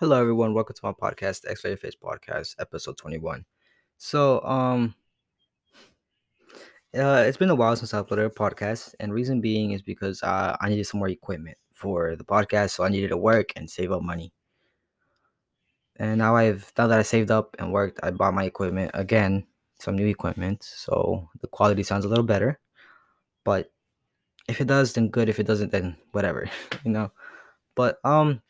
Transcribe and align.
Hello, 0.00 0.18
everyone. 0.18 0.54
Welcome 0.54 0.74
to 0.76 0.80
my 0.82 0.92
podcast, 0.92 1.44
X 1.46 1.62
Ray 1.62 1.76
Face 1.76 1.94
Podcast, 1.94 2.54
episode 2.58 2.96
21. 2.96 3.44
So, 3.98 4.40
um, 4.44 4.94
uh, 6.96 7.24
it's 7.26 7.36
been 7.36 7.50
a 7.50 7.54
while 7.54 7.76
since 7.76 7.92
I 7.92 8.00
uploaded 8.00 8.24
a 8.24 8.30
podcast, 8.30 8.94
and 8.98 9.12
reason 9.12 9.42
being 9.42 9.72
is 9.72 9.82
because 9.82 10.22
uh, 10.22 10.56
I 10.58 10.70
needed 10.70 10.86
some 10.86 11.00
more 11.00 11.10
equipment 11.10 11.58
for 11.74 12.16
the 12.16 12.24
podcast, 12.24 12.70
so 12.70 12.82
I 12.82 12.88
needed 12.88 13.08
to 13.08 13.18
work 13.18 13.52
and 13.56 13.68
save 13.68 13.92
up 13.92 14.00
money. 14.00 14.32
And 15.96 16.16
now 16.16 16.34
I've 16.34 16.72
now 16.78 16.86
that 16.86 16.98
I 16.98 17.02
saved 17.02 17.30
up 17.30 17.54
and 17.58 17.70
worked, 17.70 18.00
I 18.02 18.10
bought 18.10 18.32
my 18.32 18.44
equipment 18.44 18.92
again, 18.94 19.46
some 19.80 19.96
new 19.96 20.06
equipment, 20.06 20.62
so 20.62 21.28
the 21.42 21.46
quality 21.48 21.82
sounds 21.82 22.06
a 22.06 22.08
little 22.08 22.24
better. 22.24 22.58
But 23.44 23.70
if 24.48 24.62
it 24.62 24.66
does, 24.66 24.94
then 24.94 25.10
good. 25.10 25.28
If 25.28 25.38
it 25.38 25.46
doesn't, 25.46 25.72
then 25.72 25.94
whatever, 26.12 26.48
you 26.86 26.90
know. 26.90 27.12
But 27.74 27.98
um, 28.02 28.40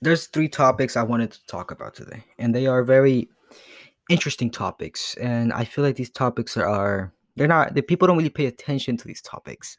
there's 0.00 0.26
three 0.26 0.48
topics 0.48 0.96
I 0.96 1.02
wanted 1.02 1.32
to 1.32 1.46
talk 1.46 1.70
about 1.70 1.94
today, 1.94 2.24
and 2.38 2.54
they 2.54 2.66
are 2.66 2.82
very 2.82 3.28
interesting 4.08 4.50
topics. 4.50 5.14
And 5.16 5.52
I 5.52 5.64
feel 5.64 5.84
like 5.84 5.96
these 5.96 6.10
topics 6.10 6.56
are 6.56 7.12
they're 7.36 7.48
not 7.48 7.74
the 7.74 7.82
people 7.82 8.06
don't 8.06 8.16
really 8.16 8.30
pay 8.30 8.46
attention 8.46 8.96
to 8.96 9.06
these 9.06 9.22
topics, 9.22 9.76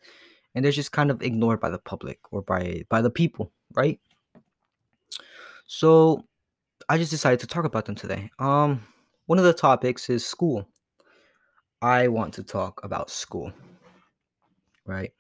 and 0.56 0.64
they're 0.64 0.72
just 0.72 0.92
kind 0.92 1.12
of 1.12 1.22
ignored 1.22 1.60
by 1.60 1.70
the 1.70 1.80
public 1.80 2.20
or 2.32 2.42
by 2.42 2.84
by 2.90 3.02
the 3.02 3.10
people, 3.10 3.52
right? 3.74 4.00
So 5.68 6.26
I 6.90 6.98
just 6.98 7.12
decided 7.12 7.40
to 7.42 7.48
talk 7.48 7.66
about 7.66 7.86
them 7.86 7.96
today. 7.96 8.32
Um, 8.40 8.82
one 9.28 9.38
of 9.38 9.46
the 9.46 9.54
topics 9.54 10.10
is 10.10 10.26
school. 10.26 10.68
I 11.82 12.08
want 12.08 12.34
to 12.34 12.44
talk 12.44 12.84
about 12.84 13.10
school, 13.10 13.54
right? 14.86 15.14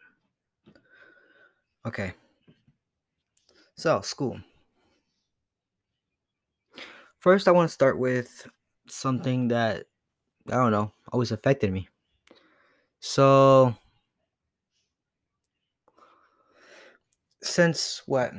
Okay. 1.85 2.13
So 3.75 4.01
school. 4.01 4.41
First, 7.19 7.49
I 7.49 7.51
want 7.51 7.67
to 7.67 7.73
start 7.73 7.99
with 7.99 8.47
something 8.87 9.49
that 9.49 9.85
I 10.47 10.55
don't 10.55 10.71
know 10.71 10.91
always 11.11 11.31
affected 11.31 11.71
me. 11.71 11.89
So, 13.01 13.75
since 17.43 18.01
what 18.05 18.33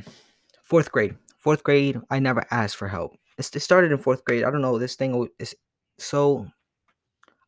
fourth 0.62 0.90
grade, 0.90 1.16
fourth 1.36 1.62
grade, 1.62 2.00
I 2.10 2.20
never 2.20 2.44
asked 2.50 2.76
for 2.76 2.88
help. 2.88 3.16
It 3.36 3.44
started 3.44 3.92
in 3.92 3.98
fourth 3.98 4.24
grade. 4.24 4.44
I 4.44 4.50
don't 4.50 4.62
know. 4.62 4.78
This 4.78 4.96
thing 4.96 5.28
is 5.38 5.54
so. 5.98 6.46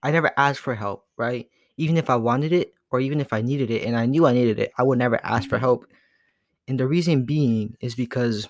I 0.02 0.10
never 0.10 0.32
asked 0.36 0.60
for 0.60 0.74
help, 0.74 1.06
right? 1.16 1.48
Even 1.78 1.96
if 1.96 2.10
I 2.10 2.16
wanted 2.16 2.52
it 2.52 2.74
or 2.90 3.00
even 3.00 3.20
if 3.20 3.32
I 3.32 3.40
needed 3.40 3.70
it 3.70 3.84
and 3.84 3.96
I 3.96 4.04
knew 4.04 4.26
I 4.26 4.32
needed 4.32 4.58
it, 4.58 4.72
I 4.76 4.82
would 4.82 4.98
never 4.98 5.18
ask 5.24 5.48
for 5.48 5.56
mm-hmm. 5.56 5.64
help. 5.64 5.86
And 6.68 6.78
the 6.78 6.88
reason 6.88 7.24
being 7.24 7.76
is 7.80 7.94
because 7.94 8.48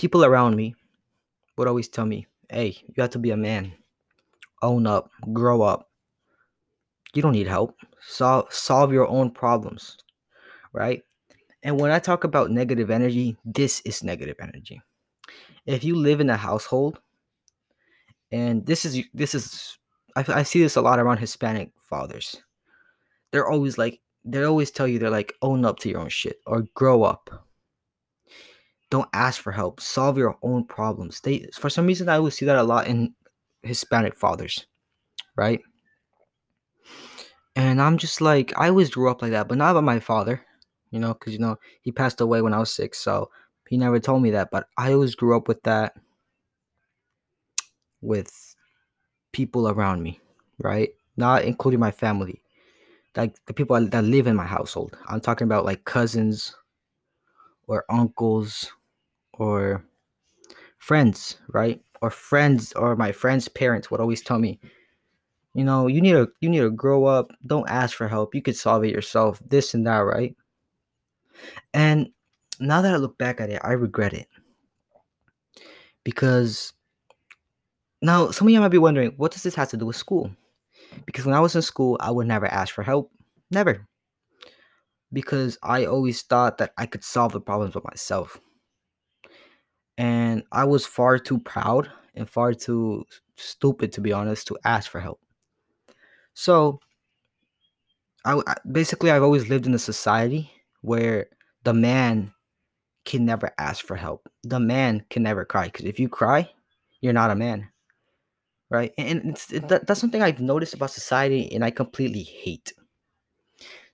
people 0.00 0.24
around 0.24 0.56
me 0.56 0.74
would 1.58 1.68
always 1.68 1.86
tell 1.86 2.06
me, 2.06 2.26
hey, 2.48 2.74
you 2.88 3.02
have 3.02 3.10
to 3.10 3.18
be 3.18 3.32
a 3.32 3.36
man. 3.36 3.70
Own 4.62 4.86
up, 4.86 5.10
grow 5.34 5.60
up. 5.60 5.90
You 7.12 7.20
don't 7.20 7.34
need 7.34 7.46
help. 7.46 7.76
Solve 8.00 8.50
solve 8.50 8.94
your 8.94 9.06
own 9.06 9.30
problems. 9.30 9.98
Right? 10.72 11.02
And 11.62 11.78
when 11.78 11.90
I 11.90 11.98
talk 11.98 12.24
about 12.24 12.50
negative 12.50 12.90
energy, 12.90 13.36
this 13.44 13.82
is 13.84 14.02
negative 14.02 14.36
energy. 14.40 14.80
If 15.66 15.84
you 15.84 15.96
live 15.96 16.20
in 16.20 16.30
a 16.30 16.36
household, 16.36 16.98
and 18.32 18.64
this 18.64 18.86
is 18.86 19.04
this 19.12 19.34
is 19.34 19.76
I, 20.16 20.24
I 20.28 20.42
see 20.44 20.62
this 20.62 20.76
a 20.76 20.80
lot 20.80 20.98
around 20.98 21.18
Hispanic 21.18 21.72
fathers. 21.78 22.36
They're 23.32 23.48
always 23.48 23.76
like 23.76 24.00
they 24.24 24.44
always 24.44 24.70
tell 24.70 24.88
you 24.88 24.98
they're 24.98 25.10
like 25.10 25.34
own 25.42 25.66
up 25.66 25.78
to 25.80 25.90
your 25.90 26.00
own 26.00 26.08
shit 26.08 26.40
or 26.46 26.64
grow 26.74 27.02
up 27.02 27.49
don't 28.90 29.08
ask 29.12 29.40
for 29.40 29.52
help. 29.52 29.80
Solve 29.80 30.18
your 30.18 30.36
own 30.42 30.64
problems. 30.64 31.20
They 31.20 31.46
for 31.54 31.70
some 31.70 31.86
reason 31.86 32.08
i 32.08 32.16
always 32.16 32.34
see 32.34 32.46
that 32.46 32.58
a 32.58 32.62
lot 32.62 32.86
in 32.86 33.14
hispanic 33.62 34.16
fathers 34.16 34.66
right? 35.36 35.60
And 37.56 37.80
i'm 37.82 37.98
just 37.98 38.20
like 38.20 38.52
i 38.58 38.68
always 38.68 38.90
grew 38.90 39.10
up 39.10 39.22
like 39.22 39.32
that 39.32 39.48
but 39.48 39.58
not 39.58 39.72
about 39.72 39.84
my 39.84 40.00
father 40.00 40.44
you 40.90 41.00
know 41.00 41.14
because 41.14 41.32
you 41.32 41.38
know 41.38 41.56
he 41.82 41.92
passed 41.92 42.20
away 42.20 42.42
when 42.42 42.54
i 42.54 42.58
was 42.58 42.72
six 42.72 42.98
so 42.98 43.30
he 43.68 43.76
never 43.76 43.98
told 44.00 44.22
me 44.22 44.30
that 44.30 44.50
but 44.50 44.66
i 44.78 44.92
always 44.92 45.14
grew 45.14 45.36
up 45.36 45.48
with 45.48 45.62
that 45.64 45.94
with 48.00 48.56
people 49.32 49.68
around 49.68 50.02
me 50.02 50.20
right? 50.58 50.90
Not 51.16 51.44
including 51.44 51.80
my 51.80 51.90
family 51.90 52.42
like 53.16 53.34
the 53.46 53.54
people 53.54 53.80
that 53.88 54.04
live 54.04 54.26
in 54.26 54.36
my 54.36 54.46
household. 54.46 54.96
I'm 55.08 55.20
talking 55.20 55.46
about 55.46 55.64
like 55.64 55.84
cousins 55.84 56.54
or 57.66 57.84
uncles 57.90 58.70
or 59.40 59.82
friends, 60.78 61.38
right? 61.48 61.80
Or 62.02 62.10
friends 62.10 62.72
or 62.74 62.94
my 62.94 63.10
friends' 63.12 63.48
parents 63.48 63.90
would 63.90 64.00
always 64.00 64.22
tell 64.22 64.38
me, 64.38 64.60
you 65.54 65.64
know, 65.64 65.86
you 65.86 66.00
need 66.00 66.12
to 66.12 66.30
you 66.40 66.48
need 66.48 66.60
to 66.60 66.70
grow 66.70 67.06
up. 67.06 67.32
Don't 67.46 67.68
ask 67.68 67.96
for 67.96 68.06
help. 68.06 68.34
You 68.34 68.42
could 68.42 68.56
solve 68.56 68.84
it 68.84 68.92
yourself. 68.92 69.42
This 69.46 69.74
and 69.74 69.86
that, 69.86 69.98
right? 69.98 70.36
And 71.74 72.10
now 72.60 72.82
that 72.82 72.94
I 72.94 72.98
look 72.98 73.18
back 73.18 73.40
at 73.40 73.50
it, 73.50 73.60
I 73.64 73.72
regret 73.72 74.12
it. 74.12 74.28
Because 76.04 76.72
now 78.02 78.30
some 78.30 78.46
of 78.46 78.52
you 78.52 78.60
might 78.60 78.68
be 78.68 78.78
wondering, 78.78 79.12
what 79.16 79.32
does 79.32 79.42
this 79.42 79.54
have 79.54 79.70
to 79.70 79.76
do 79.76 79.86
with 79.86 79.96
school? 79.96 80.30
Because 81.06 81.24
when 81.24 81.34
I 81.34 81.40
was 81.40 81.56
in 81.56 81.62
school, 81.62 81.96
I 82.00 82.10
would 82.10 82.26
never 82.26 82.46
ask 82.46 82.74
for 82.74 82.82
help. 82.82 83.10
Never. 83.50 83.86
Because 85.12 85.58
I 85.62 85.86
always 85.86 86.22
thought 86.22 86.58
that 86.58 86.72
I 86.78 86.86
could 86.86 87.04
solve 87.04 87.32
the 87.32 87.40
problems 87.40 87.74
by 87.74 87.80
myself 87.84 88.40
and 90.00 90.44
I 90.50 90.64
was 90.64 90.86
far 90.86 91.18
too 91.18 91.38
proud 91.38 91.90
and 92.14 92.26
far 92.26 92.54
too 92.54 93.04
stupid 93.36 93.92
to 93.92 94.00
be 94.00 94.14
honest 94.14 94.46
to 94.46 94.56
ask 94.64 94.90
for 94.90 94.98
help. 94.98 95.20
So 96.32 96.80
I, 98.24 98.40
basically 98.72 99.10
I've 99.10 99.22
always 99.22 99.50
lived 99.50 99.66
in 99.66 99.74
a 99.74 99.78
society 99.78 100.50
where 100.80 101.26
the 101.64 101.74
man 101.74 102.32
can 103.04 103.26
never 103.26 103.52
ask 103.58 103.84
for 103.84 103.94
help. 103.94 104.26
The 104.42 104.58
man 104.58 105.04
can 105.10 105.22
never 105.22 105.44
cry 105.44 105.66
because 105.66 105.84
if 105.84 106.00
you 106.00 106.08
cry, 106.08 106.50
you're 107.02 107.12
not 107.12 107.30
a 107.30 107.34
man, 107.34 107.68
right? 108.70 108.94
And 108.96 109.38
it, 109.52 109.68
that, 109.68 109.86
that's 109.86 110.00
something 110.00 110.22
I've 110.22 110.40
noticed 110.40 110.72
about 110.72 110.92
society, 110.92 111.52
and 111.54 111.62
I 111.62 111.70
completely 111.70 112.22
hate 112.22 112.72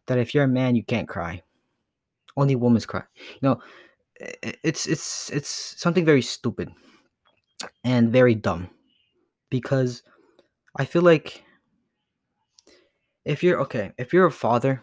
that 0.06 0.18
if 0.18 0.34
you're 0.34 0.44
a 0.44 0.48
man, 0.48 0.76
you 0.76 0.84
can't 0.84 1.08
cry. 1.08 1.42
Only 2.36 2.54
women 2.54 2.82
cry. 2.82 3.02
You 3.16 3.38
know, 3.42 3.60
it's 4.20 4.86
it's 4.86 5.30
it's 5.30 5.48
something 5.80 6.04
very 6.04 6.22
stupid 6.22 6.70
and 7.84 8.12
very 8.12 8.34
dumb 8.34 8.68
because 9.50 10.02
I 10.76 10.84
feel 10.84 11.02
like 11.02 11.42
if 13.24 13.42
you're 13.42 13.60
okay, 13.62 13.92
if 13.98 14.12
you're 14.12 14.26
a 14.26 14.32
father, 14.32 14.82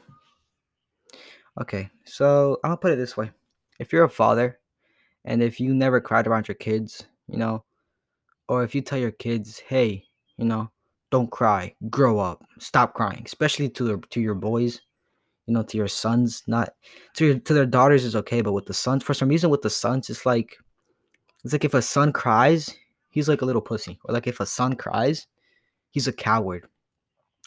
okay, 1.61 1.89
so 2.05 2.59
I'm 2.63 2.69
gonna 2.71 2.77
put 2.77 2.91
it 2.91 2.97
this 2.97 3.17
way: 3.17 3.31
if 3.79 3.94
you're 3.94 4.03
a 4.05 4.09
father, 4.09 4.59
and 5.25 5.41
if 5.41 5.59
you 5.59 5.73
never 5.73 6.01
cried 6.01 6.27
around 6.27 6.47
your 6.47 6.55
kids, 6.55 7.05
you 7.27 7.38
know, 7.38 7.63
or 8.50 8.63
if 8.63 8.75
you 8.75 8.81
tell 8.81 9.00
your 9.00 9.11
kids, 9.11 9.59
hey, 9.59 10.03
you 10.38 10.45
know, 10.45 10.69
don't 11.11 11.31
cry, 11.31 11.73
grow 11.89 12.19
up, 12.19 12.44
stop 12.59 12.94
crying, 12.94 13.23
especially 13.25 13.69
to 13.69 14.00
to 14.09 14.21
your 14.21 14.35
boys, 14.35 14.81
you 15.45 15.53
know, 15.53 15.63
to 15.63 15.77
your 15.77 15.87
sons, 15.87 16.43
not 16.47 16.73
to 17.15 17.25
your, 17.25 17.39
to 17.39 17.53
their 17.53 17.65
daughters 17.65 18.05
is 18.05 18.15
okay, 18.15 18.41
but 18.41 18.53
with 18.53 18.65
the 18.65 18.73
sons, 18.73 19.03
for 19.03 19.13
some 19.13 19.29
reason, 19.29 19.49
with 19.49 19.61
the 19.61 19.69
sons, 19.69 20.09
it's 20.09 20.25
like 20.25 20.57
it's 21.43 21.53
like 21.53 21.65
if 21.65 21.73
a 21.73 21.81
son 21.81 22.13
cries, 22.13 22.73
he's 23.09 23.27
like 23.27 23.41
a 23.41 23.45
little 23.45 23.61
pussy, 23.61 23.99
or 24.05 24.13
like 24.13 24.27
if 24.27 24.39
a 24.39 24.45
son 24.45 24.75
cries, 24.75 25.27
he's 25.91 26.07
a 26.07 26.13
coward. 26.13 26.65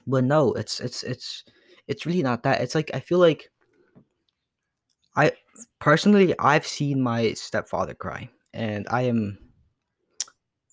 But 0.07 0.25
no, 0.25 0.53
it's 0.53 0.81
it's 0.81 1.03
it's 1.03 1.45
it's 1.89 2.07
really 2.07 2.23
not 2.23 2.43
that. 2.43 2.61
It's 2.61 2.75
like 2.75 2.91
I 2.93 3.01
feel 3.01 3.19
like 3.19 3.51
I 5.17 5.33
personally 5.79 6.35
I've 6.39 6.67
seen 6.67 7.01
my 7.01 7.33
stepfather 7.33 7.95
cry, 7.95 8.29
and 8.53 8.87
I 8.91 9.03
am 9.03 9.39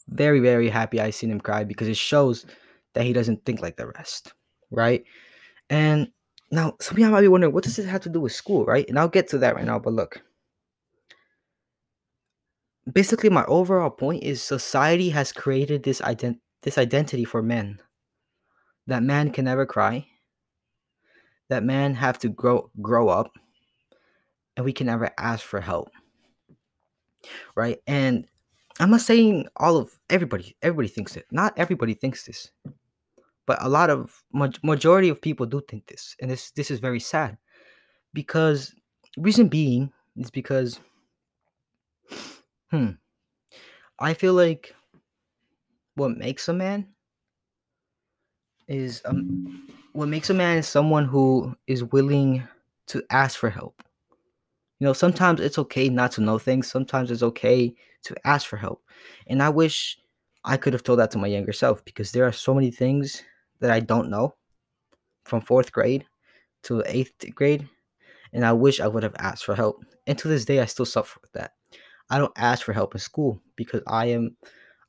very 0.09 0.42
very 0.42 0.68
happy 0.68 1.00
I 1.00 1.09
seen 1.09 1.31
him 1.31 1.39
cry 1.39 1.63
because 1.63 1.88
it 1.88 1.95
shows 1.95 2.45
that 2.94 3.06
he 3.06 3.13
doesn't 3.13 3.45
think 3.45 3.62
like 3.62 3.77
the 3.77 3.88
rest, 3.88 4.33
right? 4.69 5.03
And 5.69 6.12
now, 6.53 6.75
some 6.79 6.95
of 6.95 7.00
y'all 7.00 7.09
might 7.09 7.21
be 7.21 7.27
wondering, 7.27 7.51
what 7.51 7.63
does 7.63 7.77
this 7.77 7.88
have 7.88 8.01
to 8.01 8.09
do 8.09 8.19
with 8.19 8.31
school, 8.31 8.63
right? 8.63 8.88
And 8.88 9.00
I'll 9.00 9.07
get 9.07 9.27
to 9.29 9.39
that 9.39 9.55
right 9.55 9.65
now, 9.65 9.79
but 9.79 9.94
look. 9.94 10.21
Basically, 12.91 13.31
my 13.31 13.44
overall 13.45 13.89
point 13.89 14.21
is 14.21 14.44
society 14.44 15.09
has 15.09 15.31
created 15.31 15.81
this 15.81 16.00
ident- 16.01 16.41
this 16.61 16.77
identity 16.77 17.25
for 17.25 17.41
men. 17.41 17.79
That 18.85 19.01
man 19.01 19.31
can 19.31 19.45
never 19.45 19.65
cry. 19.65 20.05
That 21.50 21.63
man 21.63 21.95
have 21.95 22.19
to 22.19 22.29
grow 22.29 22.69
grow 22.83 23.09
up. 23.09 23.31
And 24.55 24.63
we 24.63 24.73
can 24.73 24.85
never 24.85 25.09
ask 25.17 25.44
for 25.44 25.59
help. 25.59 25.89
Right? 27.55 27.79
And 27.88 28.27
I'm 28.79 28.91
not 28.91 29.01
saying 29.01 29.47
all 29.55 29.77
of 29.77 29.97
everybody, 30.07 30.55
everybody 30.61 30.89
thinks 30.89 31.15
it. 31.15 31.25
Not 31.31 31.57
everybody 31.57 31.95
thinks 31.95 32.25
this 32.25 32.51
but 33.45 33.62
a 33.62 33.69
lot 33.69 33.90
of 33.90 34.24
majority 34.63 35.10
of 35.10 35.22
people 35.22 35.45
do 35.45 35.62
think 35.68 35.86
this 35.88 36.16
and 36.22 36.30
this 36.31 36.51
this 36.51 36.72
is 36.72 36.80
very 36.80 37.00
sad 37.00 37.38
because 38.13 38.74
reason 39.18 39.48
being 39.48 39.92
is 40.18 40.30
because 40.31 40.80
Hmm. 42.72 42.98
I 44.00 44.13
feel 44.13 44.34
like 44.34 44.75
what 45.95 46.18
makes 46.18 46.48
a 46.48 46.54
man 46.54 46.88
is 48.68 49.01
um 49.06 49.68
what 49.94 50.07
makes 50.07 50.30
a 50.30 50.34
man 50.34 50.57
is 50.57 50.68
someone 50.68 51.06
who 51.06 51.56
is 51.68 51.84
willing 51.84 52.48
to 52.88 53.04
ask 53.12 53.38
for 53.38 53.50
help. 53.50 53.84
You 54.80 54.88
know, 54.88 54.94
sometimes 54.94 55.39
it's 55.39 55.60
okay 55.60 55.88
not 55.88 56.12
to 56.13 56.22
know 56.22 56.39
things. 56.39 56.68
Sometimes 56.69 57.12
it's 57.12 57.24
okay 57.24 57.74
to 58.04 58.16
ask 58.28 58.48
for 58.48 58.57
help. 58.57 58.84
And 59.28 59.42
I 59.42 59.50
wish 59.50 60.00
I 60.44 60.57
could 60.57 60.74
have 60.74 60.84
told 60.84 61.00
that 61.00 61.12
to 61.12 61.18
my 61.19 61.28
younger 61.28 61.54
self 61.54 61.86
because 61.86 62.12
there 62.12 62.25
are 62.25 62.31
so 62.31 62.54
many 62.54 62.72
things 62.72 63.22
that 63.59 63.71
I 63.71 63.79
don't 63.79 64.09
know 64.09 64.35
from 65.25 65.41
fourth 65.41 65.71
grade 65.71 66.05
to 66.63 66.83
eighth 66.85 67.13
grade. 67.33 67.67
And 68.33 68.45
I 68.45 68.53
wish 68.53 68.79
I 68.79 68.88
would 68.88 69.03
have 69.03 69.15
asked 69.19 69.45
for 69.45 69.55
help. 69.55 69.83
And 70.07 70.17
to 70.17 70.27
this 70.27 70.45
day, 70.45 70.59
I 70.59 70.65
still 70.65 70.85
suffer 70.85 71.19
with 71.21 71.31
that. 71.33 71.53
I 72.09 72.17
don't 72.17 72.33
ask 72.35 72.63
for 72.65 72.73
help 72.73 72.95
in 72.95 73.00
school 73.00 73.39
because 73.55 73.81
I 73.88 74.07
am, 74.07 74.35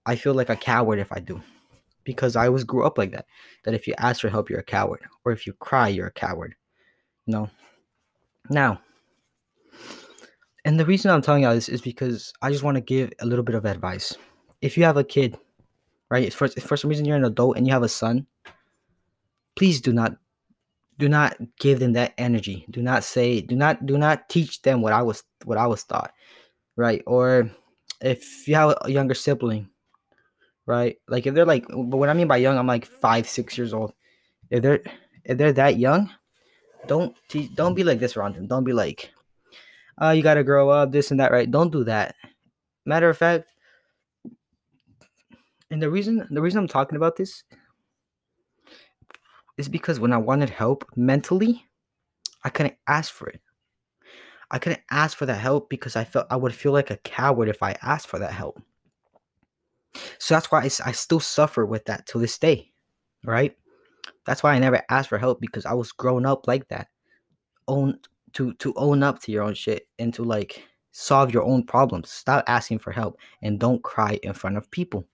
I 0.07 0.17
feel 0.17 0.35
like 0.35 0.49
a 0.49 0.57
coward 0.57 0.99
if 0.99 1.13
I 1.13 1.21
do. 1.21 1.41
Because 2.05 2.37
I 2.37 2.47
always 2.47 2.65
grew 2.65 2.85
up 2.85 2.99
like 2.99 3.13
that. 3.13 3.27
That 3.65 3.75
if 3.75 3.87
you 3.87 3.95
ask 3.99 4.21
for 4.21 4.29
help, 4.29 4.51
you're 4.51 4.61
a 4.61 4.65
coward. 4.65 5.01
Or 5.25 5.33
if 5.33 5.47
you 5.47 5.53
cry, 5.55 5.89
you're 5.89 6.09
a 6.09 6.13
coward. 6.13 6.55
No. 7.27 7.51
Now, 8.51 8.81
and 10.65 10.81
the 10.81 10.87
reason 10.87 11.11
I'm 11.11 11.23
telling 11.23 11.43
you 11.43 11.51
this 11.51 11.69
is 11.69 11.83
because 11.83 12.33
I 12.41 12.51
just 12.51 12.63
want 12.63 12.77
to 12.77 12.81
give 12.81 13.13
a 13.21 13.27
little 13.27 13.45
bit 13.45 13.55
of 13.55 13.65
advice. 13.67 14.17
If 14.63 14.79
you 14.79 14.85
have 14.85 14.97
a 14.97 15.05
kid, 15.05 15.37
right, 16.11 16.33
for, 16.33 16.49
for 16.49 16.77
some 16.77 16.89
reason 16.89 17.05
you're 17.05 17.17
an 17.17 17.25
adult 17.25 17.57
and 17.57 17.67
you 17.67 17.73
have 17.73 17.83
a 17.83 17.89
son, 17.89 18.27
please 19.57 19.81
do 19.81 19.93
not 19.93 20.17
do 20.99 21.09
not 21.09 21.37
give 21.59 21.81
them 21.81 21.93
that 21.95 22.15
energy. 22.19 22.67
Do 22.71 22.83
not 22.83 23.05
say 23.05 23.41
do 23.41 23.57
not 23.57 23.87
do 23.87 23.99
not 23.99 24.29
teach 24.29 24.63
them 24.63 24.81
what 24.81 24.93
I 24.93 25.03
was 25.03 25.23
what 25.45 25.59
I 25.59 25.67
was 25.67 25.85
taught. 25.85 26.13
Right? 26.77 27.03
Or 27.07 27.51
if 28.01 28.47
you 28.49 28.55
have 28.55 28.77
a 28.83 28.91
younger 28.91 29.15
sibling, 29.15 29.69
right? 30.67 30.97
Like 31.09 31.27
if 31.27 31.35
they're 31.35 31.47
like 31.47 31.67
but 31.69 31.97
what 31.97 32.09
I 32.09 32.15
mean 32.15 32.29
by 32.29 32.39
young, 32.39 32.59
I'm 32.59 32.67
like 32.67 32.87
five, 32.87 33.29
six 33.29 33.59
years 33.59 33.75
old. 33.75 33.93
If 34.51 34.63
they're 34.63 34.83
if 35.25 35.39
they're 35.39 35.53
that 35.53 35.79
young, 35.79 36.11
don't 36.87 37.17
teach 37.29 37.55
don't 37.55 37.75
be 37.75 37.85
like 37.85 37.99
this 37.99 38.17
around 38.17 38.37
them. 38.37 38.47
Don't 38.47 38.65
be 38.65 38.73
like 38.73 39.11
uh, 40.01 40.11
you 40.11 40.23
got 40.23 40.35
to 40.35 40.45
grow 40.45 40.71
up, 40.71 40.91
this 40.91 41.11
and 41.11 41.21
that, 41.21 41.31
right? 41.31 41.51
Don't 41.51 41.71
do 41.71 41.85
that. 41.85 42.17
Matter 42.85 43.09
of 43.09 43.17
fact, 43.17 43.47
and 45.71 45.81
the 45.81 45.91
reason 45.91 46.27
the 46.31 46.43
reason 46.43 46.59
I'm 46.59 46.69
talking 46.69 46.97
about 46.97 47.17
this 47.17 47.45
is 49.57 49.69
because 49.69 50.01
when 50.01 50.13
I 50.13 50.19
wanted 50.19 50.51
help 50.51 50.85
mentally, 50.97 51.65
I 52.43 52.51
couldn't 52.51 52.77
ask 52.87 53.13
for 53.13 53.29
it. 53.29 53.41
I 54.51 54.59
couldn't 54.59 54.83
ask 54.91 55.17
for 55.17 55.27
that 55.27 55.41
help 55.41 55.71
because 55.71 55.97
I 55.97 56.05
felt 56.05 56.27
I 56.31 56.37
would 56.37 56.55
feel 56.55 56.73
like 56.73 56.91
a 56.91 56.99
coward 56.99 57.49
if 57.49 57.63
I 57.63 57.77
asked 57.83 58.09
for 58.09 58.19
that 58.19 58.33
help. 58.33 58.61
So 60.19 60.35
that's 60.35 60.51
why 60.51 60.61
I, 60.61 60.71
I 60.85 60.93
still 60.93 61.21
suffer 61.21 61.65
with 61.65 61.85
that 61.87 62.07
to 62.09 62.19
this 62.19 62.39
day, 62.39 62.71
right? 63.25 63.57
That's 64.27 64.43
why 64.43 64.55
I 64.55 64.59
never 64.59 64.83
asked 64.91 65.09
for 65.09 65.19
help 65.19 65.41
because 65.41 65.67
I 65.67 65.73
was 65.73 65.93
grown 65.93 66.27
up 66.27 66.47
like 66.47 66.69
that. 66.69 66.89
Own 67.69 67.99
to 68.35 68.53
to 68.55 68.75
own 68.77 69.03
up 69.03 69.21
to 69.21 69.33
your 69.33 69.45
own 69.45 69.55
shit 69.55 69.89
and 69.99 70.13
to 70.15 70.25
like 70.25 70.63
solve 70.93 71.33
your 71.33 71.45
own 71.45 71.65
problems. 71.65 72.11
Stop 72.11 72.45
asking 72.47 72.81
for 72.81 72.93
help 72.93 73.19
and 73.43 73.59
don't 73.59 73.83
cry 73.83 74.19
in 74.23 74.33
front 74.33 74.57
of 74.57 74.71
people. 74.71 75.05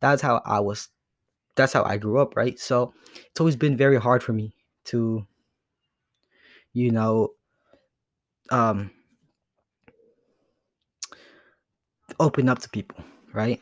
That's 0.00 0.22
how 0.22 0.42
I 0.44 0.60
was 0.60 0.88
that's 1.56 1.72
how 1.72 1.84
I 1.84 1.96
grew 1.96 2.18
up, 2.18 2.36
right? 2.36 2.58
So 2.58 2.94
it's 3.14 3.40
always 3.40 3.56
been 3.56 3.76
very 3.76 3.98
hard 4.00 4.22
for 4.22 4.32
me 4.32 4.54
to 4.86 5.26
you 6.72 6.90
know 6.90 7.28
um 8.50 8.90
open 12.20 12.48
up 12.48 12.58
to 12.60 12.68
people, 12.68 13.04
right? 13.32 13.60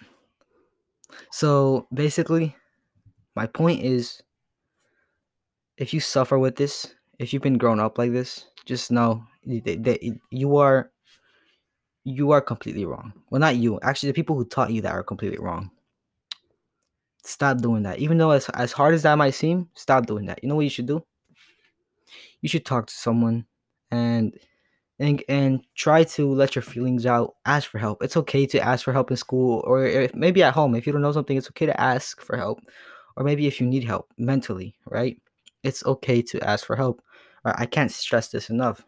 So 1.31 1.87
basically 1.93 2.57
my 3.37 3.47
point 3.47 3.83
is 3.83 4.23
if 5.77 5.95
you 5.95 6.01
suffer 6.01 6.39
with 6.39 6.57
this, 6.57 6.95
if 7.19 7.33
you've 7.33 7.43
been 7.43 7.59
grown 7.59 7.81
up 7.81 7.99
like 7.99 8.13
this, 8.13 8.47
just 8.67 8.91
know 8.91 9.25
that 9.47 10.19
you 10.31 10.57
are 10.57 10.91
you 12.05 12.31
are 12.31 12.41
completely 12.41 12.85
wrong. 12.85 13.13
Well, 13.31 13.41
not 13.41 13.57
you. 13.57 13.79
Actually, 13.83 14.11
the 14.11 14.15
people 14.15 14.37
who 14.37 14.45
taught 14.45 14.73
you 14.73 14.81
that 14.83 14.93
are 14.93 15.03
completely 15.03 15.39
wrong. 15.39 15.71
Stop 17.23 17.59
doing 17.59 17.83
that. 17.83 17.99
Even 17.99 18.19
though 18.19 18.31
as, 18.31 18.49
as 18.51 18.73
hard 18.73 18.95
as 18.95 19.03
that 19.03 19.19
might 19.19 19.35
seem, 19.35 19.69
stop 19.75 20.07
doing 20.07 20.27
that. 20.27 20.43
You 20.43 20.49
know 20.49 20.57
what 20.57 20.65
you 20.65 20.71
should 20.71 20.87
do? 20.87 21.05
You 22.41 22.49
should 22.49 22.65
talk 22.65 22.87
to 22.87 22.95
someone 22.95 23.45
and 23.91 24.35
and 24.99 25.23
and 25.29 25.65
try 25.75 26.05
to 26.05 26.33
let 26.33 26.55
your 26.55 26.63
feelings 26.63 27.07
out. 27.07 27.35
Ask 27.45 27.69
for 27.71 27.79
help. 27.79 28.03
It's 28.03 28.17
okay 28.17 28.47
to 28.47 28.61
ask 28.61 28.85
for 28.85 28.93
help 28.93 29.11
in 29.11 29.17
school 29.17 29.63
or 29.67 29.85
if, 29.85 30.15
maybe 30.15 30.43
at 30.43 30.55
home. 30.55 30.75
If 30.75 30.87
you 30.87 30.93
don't 30.93 31.03
know 31.03 31.13
something, 31.13 31.37
it's 31.37 31.49
okay 31.49 31.67
to 31.67 31.81
ask 31.81 32.21
for 32.23 32.37
help. 32.37 32.61
Or 33.17 33.25
maybe 33.25 33.47
if 33.47 33.61
you 33.61 33.67
need 33.67 33.85
help 33.85 34.09
mentally, 34.17 34.75
right? 34.87 35.21
It's 35.63 35.85
okay 35.85 36.23
to 36.23 36.43
ask 36.43 36.65
for 36.65 36.77
help. 36.77 37.03
I 37.45 37.67
can't 37.67 37.91
stress 37.91 38.29
this 38.29 38.51
enough. 38.51 38.85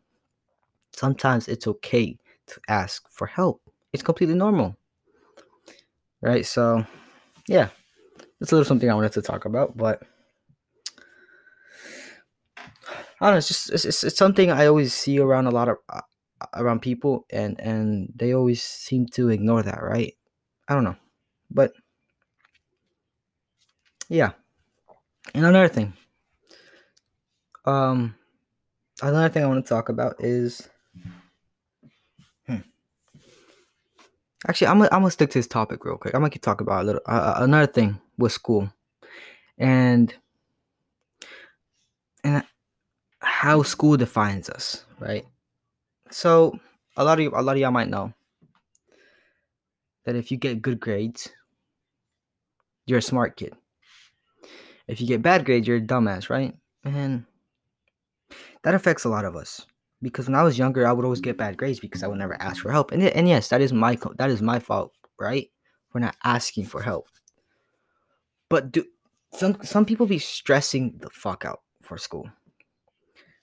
Sometimes 0.93 1.49
it's 1.49 1.67
okay 1.67 2.19
to 2.47 2.61
ask 2.69 3.09
for 3.11 3.27
help. 3.27 3.63
It's 3.93 4.03
completely 4.03 4.35
normal. 4.35 4.77
Right? 6.21 6.47
So, 6.47 6.85
yeah. 7.49 7.69
It's 8.43 8.51
a 8.51 8.57
little 8.57 8.67
something 8.67 8.91
I 8.91 8.95
wanted 8.95 9.13
to 9.13 9.23
talk 9.23 9.45
about, 9.45 9.77
but 9.77 10.03
I 13.21 13.27
don't 13.27 13.35
know. 13.35 13.37
It's 13.37 13.47
just 13.47 13.71
it's, 13.71 13.85
it's, 13.85 14.03
it's 14.03 14.19
something 14.19 14.51
I 14.51 14.67
always 14.67 14.93
see 14.93 15.21
around 15.21 15.47
a 15.47 15.53
lot 15.53 15.69
of 15.69 15.77
uh, 15.89 16.01
around 16.55 16.83
people, 16.83 17.25
and 17.31 17.59
and 17.61 18.13
they 18.17 18.35
always 18.35 18.61
seem 18.61 19.07
to 19.15 19.29
ignore 19.29 19.63
that, 19.63 19.81
right? 19.81 20.15
I 20.67 20.75
don't 20.75 20.83
know, 20.83 20.97
but 21.53 21.73
yeah. 24.09 24.33
And 25.37 25.47
another 25.47 25.69
thing, 25.69 25.93
um, 27.65 28.17
another 29.01 29.29
thing 29.29 29.45
I 29.45 29.47
want 29.47 29.65
to 29.65 29.69
talk 29.69 29.89
about 29.89 30.17
is. 30.19 30.69
Actually, 34.49 34.67
I'm 34.69 34.79
gonna, 34.79 34.89
I'm 34.93 35.09
stick 35.11 35.31
to 35.31 35.39
this 35.39 35.47
topic 35.47 35.85
real 35.85 35.97
quick. 35.97 36.15
I'm 36.15 36.21
gonna 36.21 36.31
keep 36.31 36.43
talking 36.43 36.67
about 36.67 36.83
a 36.83 36.87
little 36.87 37.03
uh, 37.07 37.35
uh, 37.37 37.45
another 37.45 37.71
thing 37.71 38.01
with 38.19 38.33
school, 38.33 38.73
and 39.57 40.13
and 42.25 42.43
how 43.21 43.63
school 43.63 43.97
defines 43.97 44.51
us, 44.51 44.85
right? 44.99 45.25
So 46.11 46.59
a 46.97 47.05
lot 47.05 47.19
of 47.19 47.23
you, 47.23 47.33
a 47.35 47.43
lot 47.43 47.57
of 47.57 47.59
y'all 47.59 47.71
might 47.71 47.89
know 47.89 48.13
that 50.05 50.17
if 50.17 50.31
you 50.33 50.37
get 50.37 50.63
good 50.63 50.81
grades, 50.81 51.31
you're 52.87 52.99
a 52.99 53.03
smart 53.03 53.37
kid. 53.37 53.55
If 54.89 55.01
you 55.01 55.07
get 55.07 55.23
bad 55.23 55.45
grades, 55.45 55.69
you're 55.69 55.77
a 55.77 55.81
dumbass, 55.81 56.29
right? 56.29 56.55
And 56.85 57.25
that 58.63 58.75
affects 58.75 59.05
a 59.05 59.09
lot 59.09 59.25
of 59.25 59.37
us 59.37 59.65
because 60.03 60.27
when 60.27 60.35
I 60.35 60.43
was 60.43 60.59
younger, 60.59 60.87
I 60.87 60.93
would 60.93 61.05
always 61.05 61.21
get 61.21 61.39
bad 61.39 61.57
grades 61.57 61.81
because 61.81 62.03
I 62.03 62.09
would 62.09 62.19
never 62.19 62.41
ask 62.43 62.63
for 62.63 62.73
help. 62.73 62.93
And 62.93 63.03
and 63.03 63.29
yes, 63.29 63.49
that 63.49 63.61
is 63.61 63.73
my 63.73 63.97
that 64.17 64.31
is 64.31 64.43
my 64.43 64.59
fault, 64.59 64.93
right? 65.19 65.49
For 65.91 66.01
not 66.01 66.17
asking 66.25 66.67
for 66.67 66.83
help. 66.83 67.09
But 68.49 68.73
do 68.73 68.85
some 69.33 69.57
some 69.63 69.87
people 69.87 70.07
be 70.07 70.19
stressing 70.19 70.99
the 71.01 71.11
fuck 71.11 71.45
out 71.45 71.61
for 71.83 71.97
school. 71.97 72.29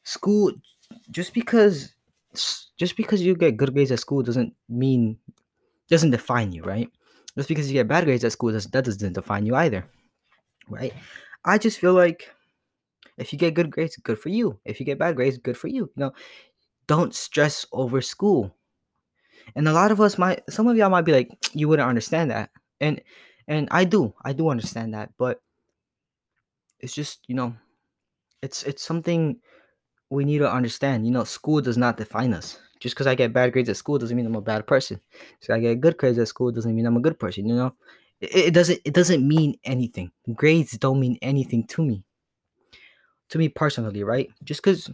School 0.03 0.51
just 1.11 1.33
because 1.33 1.95
just 2.77 2.97
because 2.97 3.21
you 3.21 3.35
get 3.35 3.57
good 3.57 3.73
grades 3.73 3.91
at 3.91 3.99
school 3.99 4.21
doesn't 4.21 4.53
mean 4.67 5.17
doesn't 5.89 6.11
define 6.11 6.51
you, 6.51 6.63
right? 6.63 6.89
Just 7.35 7.49
because 7.49 7.67
you 7.67 7.73
get 7.73 7.87
bad 7.87 8.03
grades 8.03 8.23
at 8.23 8.33
school 8.33 8.51
that 8.51 8.69
doesn't 8.71 9.13
define 9.13 9.45
you 9.45 9.55
either. 9.55 9.85
Right? 10.67 10.93
I 11.45 11.57
just 11.57 11.79
feel 11.79 11.93
like 11.93 12.29
if 13.17 13.33
you 13.33 13.39
get 13.39 13.53
good 13.53 13.69
grades, 13.69 13.97
good 13.97 14.19
for 14.19 14.29
you. 14.29 14.59
If 14.65 14.79
you 14.79 14.85
get 14.85 14.97
bad 14.97 15.15
grades, 15.15 15.37
good 15.37 15.57
for 15.57 15.67
you. 15.67 15.91
You 15.95 16.03
know, 16.03 16.11
don't 16.89 17.13
stress 17.13 17.67
over 17.72 18.01
school. 18.01 18.51
And 19.55 19.67
a 19.67 19.74
lot 19.74 19.91
of 19.91 20.01
us 20.01 20.17
might 20.17 20.41
some 20.50 20.67
of 20.67 20.75
y'all 20.75 20.89
might 20.89 21.05
be 21.05 21.13
like, 21.13 21.29
you 21.53 21.69
wouldn't 21.69 21.88
understand 21.88 22.31
that. 22.31 22.50
And 22.81 23.00
and 23.48 23.67
I 23.72 23.86
do. 23.86 24.13
I 24.25 24.34
do 24.34 24.50
understand 24.50 24.93
that, 24.96 25.12
but 25.17 25.39
it's 26.79 26.93
just, 26.93 27.19
you 27.27 27.36
know, 27.36 27.55
it's 28.41 28.63
it's 28.63 28.84
something 28.84 29.38
we 30.10 30.25
need 30.25 30.39
to 30.39 30.51
understand. 30.51 31.05
You 31.05 31.12
know, 31.12 31.24
school 31.24 31.62
does 31.62 31.77
not 31.77 31.98
define 31.98 32.34
us. 32.34 32.60
Just 32.79 32.96
because 32.96 33.08
I 33.08 33.13
get 33.13 33.34
bad 33.34 33.53
grades 33.53 33.69
at 33.69 33.77
school 33.77 34.00
doesn't 34.00 34.15
mean 34.15 34.25
I'm 34.25 34.36
a 34.36 34.41
bad 34.41 34.65
person. 34.65 35.00
So 35.41 35.53
I 35.53 35.60
get 35.60 35.81
good 35.81 35.98
grades 35.98 36.17
at 36.17 36.27
school 36.27 36.51
doesn't 36.51 36.75
mean 36.75 36.86
I'm 36.86 36.98
a 36.98 37.01
good 37.01 37.19
person. 37.19 37.48
You 37.48 37.55
know, 37.55 37.75
it, 38.19 38.48
it 38.48 38.53
doesn't 38.53 38.79
it 38.84 38.93
doesn't 38.96 39.27
mean 39.27 39.60
anything. 39.63 40.12
Grades 40.34 40.72
don't 40.77 41.00
mean 41.00 41.17
anything 41.22 41.67
to 41.67 41.84
me 41.84 42.03
to 43.29 43.38
me 43.38 43.48
personally, 43.48 44.03
right? 44.03 44.29
Just 44.43 44.63
because 44.63 44.89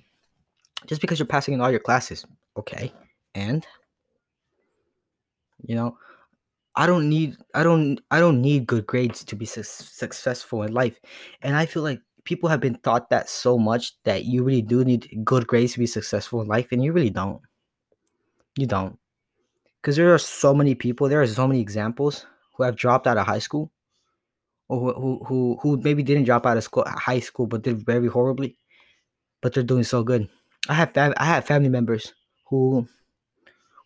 just 0.88 1.02
because 1.02 1.20
you're 1.20 1.28
passing 1.28 1.54
in 1.54 1.62
all 1.62 1.72
your 1.72 1.80
classes, 1.80 2.26
okay. 2.58 2.94
And 3.36 3.66
you 5.66 5.76
know, 5.76 5.98
I 6.76 6.88
don't 6.88 7.10
need 7.10 7.38
I 7.56 7.64
don't 7.64 8.00
I 8.12 8.20
don't 8.20 8.42
need 8.42 8.68
good 8.68 8.86
grades 8.88 9.24
to 9.26 9.36
be 9.36 9.46
su- 9.46 9.64
successful 9.64 10.64
in 10.64 10.74
life. 10.74 11.00
And 11.42 11.56
I 11.56 11.66
feel 11.66 11.84
like 11.84 12.02
people 12.26 12.50
have 12.50 12.62
been 12.62 12.78
taught 12.84 13.10
that 13.10 13.30
so 13.30 13.58
much 13.58 13.94
that 14.04 14.26
you 14.26 14.44
really 14.44 14.62
do 14.62 14.84
need 14.86 15.10
good 15.24 15.48
grades 15.48 15.74
to 15.74 15.80
be 15.80 15.88
successful 15.88 16.42
in 16.42 16.48
life 16.48 16.72
and 16.72 16.84
you 16.84 16.94
really 16.94 17.10
don't. 17.12 17.42
You 18.58 18.68
don't. 18.68 19.00
because 19.82 19.96
there 19.98 20.14
are 20.14 20.20
so 20.20 20.54
many 20.54 20.76
people, 20.76 21.10
there 21.10 21.22
are 21.22 21.28
so 21.28 21.48
many 21.48 21.62
examples 21.62 22.26
who 22.56 22.64
have 22.64 22.76
dropped 22.76 23.08
out 23.08 23.18
of 23.18 23.26
high 23.28 23.40
school, 23.40 23.72
or 24.70 24.80
who 24.80 24.94
who 25.02 25.26
who, 25.26 25.60
who 25.62 25.78
maybe 25.78 26.04
didn't 26.04 26.26
drop 26.26 26.46
out 26.46 26.58
of 26.58 26.64
school, 26.64 26.86
high 26.88 27.20
school, 27.20 27.48
but 27.48 27.64
did 27.64 27.86
very 27.86 28.08
horribly, 28.08 28.58
but 29.42 29.54
they're 29.54 29.64
doing 29.64 29.84
so 29.84 30.04
good. 30.04 30.30
I 30.68 30.74
have 30.74 30.92
I 30.98 31.26
have 31.26 31.46
family 31.46 31.70
members 31.70 32.14
who 32.50 32.88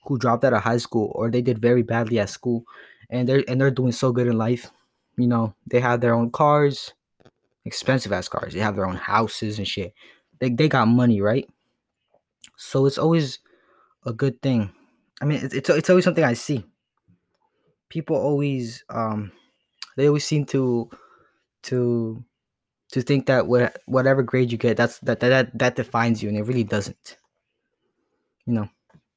who 0.05 0.17
dropped 0.17 0.43
out 0.43 0.53
of 0.53 0.63
high 0.63 0.77
school 0.77 1.11
or 1.15 1.29
they 1.29 1.41
did 1.41 1.59
very 1.59 1.83
badly 1.83 2.19
at 2.19 2.29
school, 2.29 2.63
and 3.09 3.27
they're 3.27 3.43
and 3.47 3.59
they're 3.59 3.71
doing 3.71 3.91
so 3.91 4.11
good 4.11 4.27
in 4.27 4.37
life. 4.37 4.71
You 5.17 5.27
know, 5.27 5.53
they 5.69 5.79
have 5.81 6.01
their 6.01 6.13
own 6.13 6.31
cars, 6.31 6.93
expensive 7.65 8.11
ass 8.13 8.29
cars. 8.29 8.53
They 8.53 8.59
have 8.59 8.75
their 8.75 8.87
own 8.87 8.95
houses 8.95 9.57
and 9.57 9.67
shit. 9.67 9.93
They 10.39 10.49
they 10.49 10.69
got 10.69 10.87
money, 10.87 11.21
right? 11.21 11.49
So 12.57 12.85
it's 12.85 12.97
always 12.97 13.39
a 14.05 14.13
good 14.13 14.41
thing. 14.41 14.71
I 15.21 15.25
mean, 15.25 15.41
it's 15.43 15.53
it's, 15.53 15.69
it's 15.69 15.89
always 15.89 16.05
something 16.05 16.23
I 16.23 16.33
see. 16.33 16.65
People 17.89 18.15
always 18.15 18.83
um 18.89 19.31
they 19.97 20.07
always 20.07 20.25
seem 20.25 20.45
to 20.45 20.89
to 21.63 22.23
to 22.91 23.01
think 23.01 23.27
that 23.27 23.47
what 23.47 23.77
whatever 23.85 24.23
grade 24.23 24.51
you 24.51 24.57
get 24.57 24.77
that's 24.77 24.99
that 24.99 25.19
that 25.19 25.57
that 25.57 25.75
defines 25.75 26.23
you 26.23 26.29
and 26.29 26.37
it 26.37 26.43
really 26.43 26.63
doesn't. 26.63 27.17
You 28.45 28.53
know. 28.53 28.69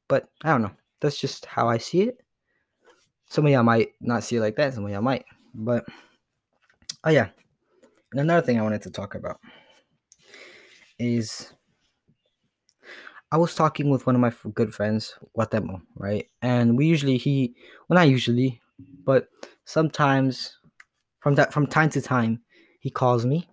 But 0.09 0.29
I 0.45 0.51
don't 0.51 0.63
know. 0.63 0.73
That's 1.01 1.19
just 1.19 1.47
how 1.47 1.69
I 1.69 1.79
see 1.79 2.03
it. 2.03 2.19
Some 3.27 3.47
of 3.47 3.53
y'all 3.53 3.63
might 3.63 3.93
not 4.01 4.25
see 4.25 4.37
it 4.37 4.41
like 4.41 4.57
that, 4.57 4.75
some 4.75 4.85
of 4.85 4.91
y'all 4.91 5.01
might. 5.01 5.25
But 5.55 5.85
oh 7.05 7.11
yeah. 7.11 7.29
And 8.13 8.21
another 8.21 8.45
thing 8.45 8.59
I 8.59 8.63
wanted 8.63 8.83
to 8.83 8.91
talk 8.91 9.15
about 9.15 9.41
is 10.99 11.53
I 13.31 13.39
was 13.39 13.55
talking 13.55 13.89
with 13.89 14.07
one 14.07 14.15
of 14.15 14.21
my 14.21 14.33
good 14.53 14.75
friends, 14.75 15.15
Guatemo, 15.37 15.81
right? 15.97 16.27
And 16.43 16.77
we 16.77 16.85
usually 16.85 17.17
he 17.17 17.55
well 17.89 17.99
not 17.99 18.11
usually, 18.11 18.61
but 19.05 19.29
sometimes 19.65 20.59
from 21.21 21.37
that 21.37 21.55
from 21.55 21.67
time 21.67 21.89
to 21.91 22.03
time 22.03 22.43
he 22.81 22.91
calls 22.91 23.25
me 23.25 23.49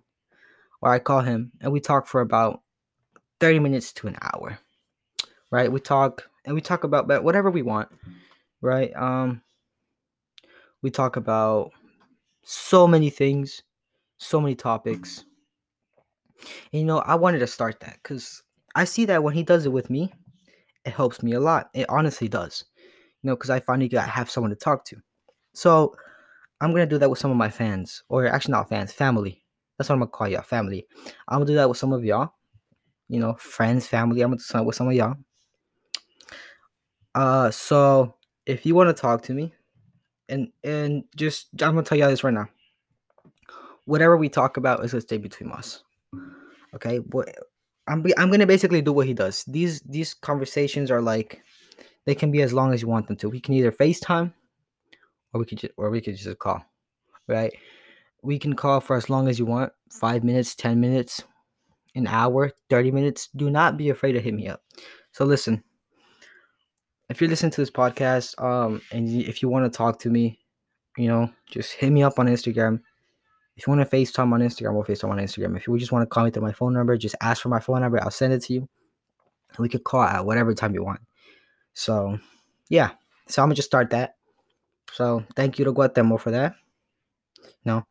or 0.80 0.90
I 0.90 0.98
call 0.98 1.20
him 1.20 1.52
and 1.60 1.72
we 1.72 1.80
talk 1.80 2.06
for 2.06 2.20
about 2.20 2.62
30 3.40 3.58
minutes 3.58 3.92
to 3.94 4.08
an 4.08 4.16
hour. 4.22 4.58
Right? 5.50 5.70
We 5.70 5.80
talk 5.80 6.28
and 6.44 6.54
we 6.54 6.60
talk 6.60 6.84
about 6.84 7.06
whatever 7.24 7.50
we 7.50 7.62
want, 7.62 7.88
right? 8.60 8.94
Um 8.96 9.42
we 10.82 10.90
talk 10.90 11.16
about 11.16 11.72
so 12.42 12.86
many 12.86 13.10
things, 13.10 13.62
so 14.18 14.40
many 14.40 14.54
topics. 14.54 15.24
And, 16.72 16.80
you 16.80 16.84
know, 16.84 17.00
I 17.00 17.14
wanted 17.16 17.40
to 17.40 17.46
start 17.46 17.80
that 17.80 18.02
cuz 18.02 18.42
I 18.74 18.84
see 18.84 19.04
that 19.06 19.22
when 19.22 19.34
he 19.34 19.42
does 19.42 19.66
it 19.66 19.72
with 19.72 19.90
me, 19.90 20.12
it 20.84 20.92
helps 20.92 21.22
me 21.22 21.32
a 21.32 21.40
lot. 21.40 21.70
It 21.74 21.88
honestly 21.90 22.28
does. 22.28 22.64
You 23.22 23.28
know, 23.28 23.36
because 23.36 23.50
I 23.50 23.60
finally 23.60 23.88
got 23.88 24.08
have 24.08 24.30
someone 24.30 24.50
to 24.50 24.56
talk 24.56 24.84
to. 24.86 24.96
So 25.52 25.94
I'm 26.60 26.70
gonna 26.70 26.86
do 26.86 26.98
that 26.98 27.10
with 27.10 27.18
some 27.18 27.30
of 27.30 27.36
my 27.36 27.50
fans, 27.50 28.02
or 28.08 28.26
actually 28.26 28.52
not 28.52 28.68
fans, 28.68 28.92
family. 28.92 29.39
That's 29.80 29.88
what 29.88 29.94
I'm 29.94 30.00
gonna 30.00 30.10
call 30.10 30.28
y'all, 30.28 30.42
family. 30.42 30.86
I'm 31.26 31.38
gonna 31.38 31.46
do 31.46 31.54
that 31.54 31.66
with 31.66 31.78
some 31.78 31.94
of 31.94 32.04
y'all. 32.04 32.34
You 33.08 33.18
know, 33.18 33.32
friends, 33.38 33.86
family. 33.86 34.20
I'm 34.20 34.28
gonna 34.28 34.36
do 34.36 34.44
that 34.52 34.66
with 34.66 34.76
some 34.76 34.88
of 34.88 34.92
y'all. 34.92 35.16
Uh, 37.14 37.50
so 37.50 38.14
if 38.44 38.66
you 38.66 38.74
want 38.74 38.94
to 38.94 39.00
talk 39.00 39.22
to 39.22 39.32
me, 39.32 39.54
and 40.28 40.48
and 40.64 41.04
just 41.16 41.48
I'm 41.62 41.70
gonna 41.70 41.82
tell 41.82 41.96
y'all 41.96 42.10
this 42.10 42.22
right 42.22 42.34
now. 42.34 42.46
Whatever 43.86 44.18
we 44.18 44.28
talk 44.28 44.58
about 44.58 44.84
is 44.84 44.92
gonna 44.92 45.00
stay 45.00 45.16
between 45.16 45.50
us. 45.50 45.82
Okay, 46.74 46.98
what 46.98 47.34
I'm 47.88 48.04
I'm 48.18 48.30
gonna 48.30 48.46
basically 48.46 48.82
do 48.82 48.92
what 48.92 49.06
he 49.06 49.14
does. 49.14 49.46
These 49.46 49.80
these 49.80 50.12
conversations 50.12 50.90
are 50.90 51.00
like 51.00 51.40
they 52.04 52.14
can 52.14 52.30
be 52.30 52.42
as 52.42 52.52
long 52.52 52.74
as 52.74 52.82
you 52.82 52.88
want 52.88 53.06
them 53.06 53.16
to. 53.16 53.30
We 53.30 53.40
can 53.40 53.54
either 53.54 53.72
FaceTime 53.72 54.30
or 55.32 55.40
we 55.40 55.46
could 55.46 55.56
just 55.56 55.72
or 55.78 55.88
we 55.88 56.02
could 56.02 56.18
just 56.18 56.38
call. 56.38 56.62
Right? 57.26 57.54
We 58.22 58.38
can 58.38 58.54
call 58.54 58.80
for 58.80 58.96
as 58.96 59.08
long 59.08 59.28
as 59.28 59.38
you 59.38 59.46
want, 59.46 59.72
five 59.90 60.24
minutes, 60.24 60.54
ten 60.54 60.80
minutes, 60.80 61.22
an 61.94 62.06
hour, 62.06 62.52
30 62.68 62.90
minutes. 62.90 63.28
Do 63.34 63.50
not 63.50 63.76
be 63.76 63.90
afraid 63.90 64.12
to 64.12 64.20
hit 64.20 64.34
me 64.34 64.48
up. 64.48 64.62
So 65.12 65.24
listen, 65.24 65.62
if 67.08 67.20
you're 67.20 67.30
listening 67.30 67.52
to 67.52 67.60
this 67.60 67.70
podcast, 67.70 68.40
um, 68.42 68.80
and 68.92 69.08
if 69.08 69.42
you 69.42 69.48
want 69.48 69.70
to 69.70 69.76
talk 69.76 69.98
to 70.00 70.10
me, 70.10 70.38
you 70.96 71.08
know, 71.08 71.30
just 71.50 71.72
hit 71.72 71.90
me 71.90 72.02
up 72.02 72.18
on 72.18 72.26
Instagram. 72.26 72.80
If 73.56 73.66
you 73.66 73.72
want 73.72 73.88
to 73.88 73.96
FaceTime 73.96 74.32
on 74.32 74.40
Instagram, 74.40 74.74
we'll 74.74 74.84
FaceTime 74.84 75.10
on 75.10 75.18
Instagram. 75.18 75.56
If 75.56 75.66
you 75.66 75.76
just 75.78 75.92
want 75.92 76.02
to 76.02 76.06
call 76.06 76.24
me 76.24 76.30
through 76.30 76.42
my 76.42 76.52
phone 76.52 76.72
number, 76.72 76.96
just 76.96 77.16
ask 77.20 77.42
for 77.42 77.48
my 77.48 77.60
phone 77.60 77.80
number. 77.80 78.02
I'll 78.02 78.10
send 78.10 78.32
it 78.32 78.42
to 78.44 78.54
you. 78.54 78.68
We 79.58 79.68
could 79.68 79.84
call 79.84 80.02
at 80.02 80.24
whatever 80.24 80.54
time 80.54 80.74
you 80.74 80.84
want. 80.84 81.00
So, 81.74 82.18
yeah. 82.68 82.90
So 83.28 83.42
I'm 83.42 83.48
to 83.50 83.54
just 83.54 83.68
start 83.68 83.90
that. 83.90 84.16
So 84.92 85.24
thank 85.36 85.58
you 85.58 85.64
to 85.64 85.72
Guatemo 85.72 86.18
for 86.18 86.30
that. 86.30 86.54
Know, 87.64 87.86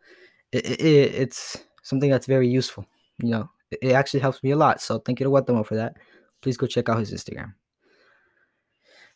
it, 0.51 0.65
it, 0.65 1.15
it's 1.15 1.57
something 1.83 2.09
that's 2.09 2.25
very 2.25 2.47
useful. 2.47 2.85
You 3.21 3.29
know, 3.29 3.49
it, 3.71 3.79
it 3.81 3.91
actually 3.93 4.21
helps 4.21 4.43
me 4.43 4.51
a 4.51 4.57
lot. 4.57 4.81
So 4.81 4.99
thank 4.99 5.19
you 5.19 5.25
to 5.25 5.29
Guatemo 5.29 5.65
for 5.65 5.75
that. 5.75 5.95
Please 6.41 6.57
go 6.57 6.67
check 6.67 6.89
out 6.89 6.99
his 6.99 7.13
Instagram. 7.13 7.53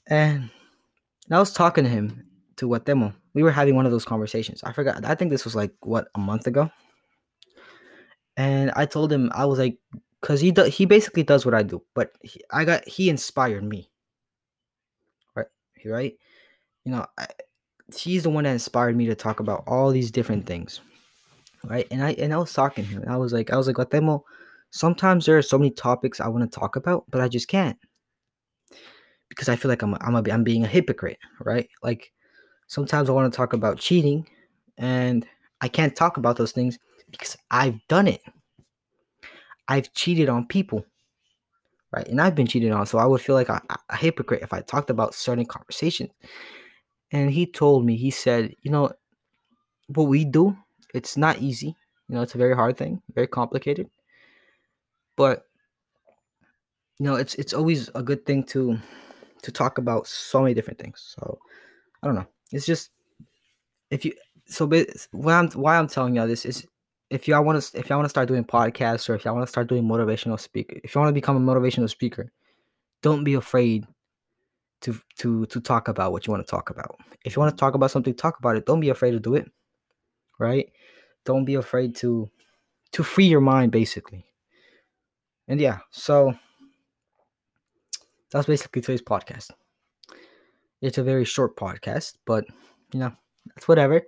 And 0.07 0.49
I 1.31 1.39
was 1.39 1.53
talking 1.53 1.85
to 1.85 1.89
him 1.89 2.25
to 2.57 2.67
Guatemo 2.67 3.13
we 3.33 3.43
were 3.43 3.51
having 3.51 3.75
one 3.75 3.85
of 3.85 3.91
those 3.91 4.05
conversations. 4.05 4.63
I 4.63 4.73
forgot. 4.73 5.03
I 5.05 5.15
think 5.15 5.31
this 5.31 5.45
was 5.45 5.55
like 5.55 5.73
what 5.81 6.07
a 6.15 6.19
month 6.19 6.47
ago. 6.47 6.69
And 8.37 8.71
I 8.75 8.85
told 8.85 9.11
him 9.11 9.31
I 9.33 9.45
was 9.45 9.59
like, 9.59 9.77
because 10.21 10.39
he 10.39 10.51
do, 10.51 10.63
he 10.63 10.85
basically 10.85 11.23
does 11.23 11.45
what 11.45 11.53
I 11.53 11.63
do, 11.63 11.83
but 11.93 12.11
he, 12.21 12.41
I 12.51 12.65
got 12.65 12.87
he 12.87 13.09
inspired 13.09 13.63
me. 13.63 13.89
Right, 15.35 15.47
right. 15.85 16.13
You 16.85 16.93
know, 16.93 17.05
I, 17.17 17.27
he's 17.95 18.23
the 18.23 18.29
one 18.29 18.45
that 18.45 18.51
inspired 18.51 18.95
me 18.95 19.05
to 19.07 19.15
talk 19.15 19.39
about 19.39 19.63
all 19.67 19.91
these 19.91 20.11
different 20.11 20.45
things. 20.45 20.81
Right, 21.65 21.87
and 21.91 22.03
I 22.03 22.11
and 22.13 22.33
I 22.33 22.37
was 22.37 22.53
talking 22.53 22.83
to 22.85 22.89
him. 22.89 23.01
And 23.03 23.11
I 23.11 23.17
was 23.17 23.33
like, 23.33 23.51
I 23.51 23.57
was 23.57 23.67
like, 23.67 23.77
Guatemo, 23.77 24.23
sometimes 24.71 25.25
there 25.25 25.37
are 25.37 25.41
so 25.41 25.57
many 25.57 25.71
topics 25.71 26.19
I 26.19 26.27
want 26.27 26.49
to 26.51 26.59
talk 26.59 26.75
about, 26.75 27.05
but 27.09 27.21
I 27.21 27.29
just 27.29 27.47
can't 27.47 27.77
because 29.29 29.49
I 29.49 29.55
feel 29.55 29.69
like 29.69 29.81
I'm 29.81 29.95
I'm 30.01 30.15
a, 30.15 30.23
I'm 30.31 30.43
being 30.43 30.65
a 30.65 30.67
hypocrite. 30.67 31.19
Right, 31.39 31.69
like 31.81 32.11
Sometimes 32.67 33.07
I 33.07 33.13
want 33.13 33.31
to 33.31 33.37
talk 33.37 33.53
about 33.53 33.77
cheating, 33.77 34.27
and 34.79 35.27
I 35.61 35.67
can't 35.67 35.95
talk 35.95 36.17
about 36.17 36.37
those 36.37 36.51
things 36.51 36.79
because 37.11 37.37
I've 37.51 37.79
done 37.87 38.07
it. 38.07 38.21
I've 39.67 39.93
cheated 39.93 40.27
on 40.27 40.47
people, 40.47 40.83
right? 41.91 42.07
And 42.07 42.19
I've 42.19 42.33
been 42.33 42.47
cheated 42.47 42.71
on, 42.71 42.87
so 42.87 42.97
I 42.97 43.05
would 43.05 43.21
feel 43.21 43.35
like 43.35 43.49
a, 43.49 43.61
a 43.89 43.95
hypocrite 43.95 44.41
if 44.41 44.53
I 44.53 44.61
talked 44.61 44.89
about 44.89 45.13
certain 45.13 45.45
conversations. 45.45 46.09
And 47.11 47.29
he 47.29 47.45
told 47.45 47.85
me, 47.85 47.95
he 47.95 48.09
said, 48.09 48.55
you 48.63 48.71
know, 48.71 48.91
what 49.87 50.05
we 50.05 50.25
do, 50.25 50.57
it's 50.93 51.17
not 51.17 51.39
easy. 51.39 51.75
You 52.07 52.15
know, 52.15 52.21
it's 52.21 52.35
a 52.35 52.37
very 52.37 52.55
hard 52.55 52.77
thing, 52.77 53.01
very 53.13 53.27
complicated. 53.27 53.89
But 55.15 55.45
you 56.99 57.05
know, 57.05 57.15
it's 57.15 57.35
it's 57.35 57.53
always 57.53 57.89
a 57.95 58.03
good 58.03 58.25
thing 58.25 58.43
to 58.45 58.77
to 59.41 59.51
talk 59.51 59.77
about 59.77 60.07
so 60.07 60.41
many 60.41 60.53
different 60.53 60.79
things. 60.79 61.13
So 61.15 61.39
I 62.01 62.07
don't 62.07 62.15
know. 62.15 62.27
It's 62.51 62.65
just 62.65 62.91
if 63.89 64.05
you 64.05 64.13
so 64.45 64.69
why 65.11 65.33
I'm 65.33 65.49
why 65.51 65.77
I'm 65.77 65.87
telling 65.87 66.15
y'all 66.15 66.27
this 66.27 66.45
is 66.45 66.67
if 67.09 67.27
y'all 67.27 67.43
want 67.43 67.61
to 67.61 67.79
if 67.79 67.89
y'all 67.89 67.97
want 67.97 68.05
to 68.05 68.09
start 68.09 68.27
doing 68.27 68.43
podcasts 68.43 69.09
or 69.09 69.15
if 69.15 69.23
y'all 69.23 69.35
want 69.35 69.45
to 69.45 69.51
start 69.51 69.67
doing 69.67 69.83
motivational 69.83 70.39
speaker 70.39 70.77
if 70.83 70.93
you 70.93 71.01
want 71.01 71.09
to 71.09 71.13
become 71.13 71.37
a 71.37 71.53
motivational 71.53 71.89
speaker 71.89 72.31
don't 73.01 73.23
be 73.23 73.35
afraid 73.35 73.85
to 74.81 74.99
to 75.17 75.45
to 75.45 75.61
talk 75.61 75.87
about 75.87 76.11
what 76.11 76.25
you 76.25 76.31
want 76.31 76.45
to 76.45 76.49
talk 76.49 76.69
about 76.69 76.99
if 77.23 77.35
you 77.35 77.39
want 77.39 77.55
to 77.55 77.59
talk 77.59 77.75
about 77.75 77.91
something 77.91 78.13
talk 78.13 78.37
about 78.39 78.57
it 78.57 78.65
don't 78.65 78.79
be 78.79 78.89
afraid 78.89 79.11
to 79.11 79.19
do 79.19 79.35
it 79.35 79.49
right 80.43 80.71
don't 81.23 81.45
be 81.45 81.55
afraid 81.55 81.95
to 81.95 82.29
to 82.91 83.03
free 83.03 83.25
your 83.25 83.41
mind 83.41 83.71
basically 83.71 84.25
and 85.47 85.59
yeah 85.59 85.79
so 85.89 86.33
that's 88.31 88.47
basically 88.47 88.81
today's 88.81 89.01
podcast 89.01 89.49
it's 90.83 90.97
a 90.97 91.03
very 91.03 91.23
short 91.23 91.55
podcast, 91.55 92.15
but 92.25 92.43
you 92.91 92.99
know, 92.99 93.13
that's 93.47 93.69
whatever. 93.69 94.01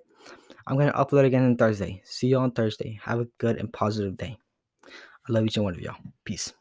I'm 0.68 0.78
gonna 0.78 0.92
upload 0.92 1.24
again 1.24 1.46
on 1.46 1.56
Thursday. 1.56 2.02
See 2.04 2.28
you 2.28 2.38
on 2.38 2.52
Thursday. 2.52 3.00
Have 3.02 3.22
a 3.22 3.28
good 3.38 3.58
and 3.58 3.72
positive 3.72 4.18
day. 4.18 4.38
I 4.86 5.32
love 5.32 5.46
each 5.46 5.56
and 5.56 5.64
one 5.64 5.74
of 5.74 5.80
y'all. 5.80 5.96
Peace. 6.26 6.54